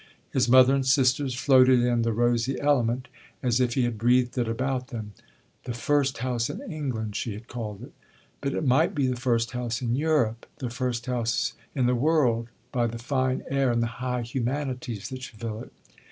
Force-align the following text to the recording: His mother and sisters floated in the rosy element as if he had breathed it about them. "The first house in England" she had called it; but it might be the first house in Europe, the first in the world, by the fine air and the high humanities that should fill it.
His 0.31 0.49
mother 0.49 0.73
and 0.73 0.83
sisters 0.83 1.35
floated 1.35 1.79
in 1.81 2.01
the 2.01 2.11
rosy 2.11 2.59
element 2.59 3.07
as 3.43 3.59
if 3.59 3.75
he 3.75 3.83
had 3.83 3.99
breathed 3.99 4.35
it 4.35 4.47
about 4.47 4.87
them. 4.87 5.11
"The 5.65 5.75
first 5.75 6.17
house 6.25 6.49
in 6.49 6.59
England" 6.61 7.15
she 7.15 7.33
had 7.33 7.47
called 7.47 7.83
it; 7.83 7.93
but 8.41 8.55
it 8.55 8.65
might 8.65 8.95
be 8.95 9.05
the 9.05 9.15
first 9.15 9.51
house 9.51 9.79
in 9.79 9.95
Europe, 9.95 10.47
the 10.57 10.71
first 10.71 11.07
in 11.75 11.85
the 11.85 11.93
world, 11.93 12.49
by 12.71 12.87
the 12.87 12.97
fine 12.97 13.43
air 13.47 13.69
and 13.71 13.83
the 13.83 14.01
high 14.01 14.23
humanities 14.23 15.09
that 15.09 15.21
should 15.21 15.39
fill 15.39 15.61
it. 15.61 15.71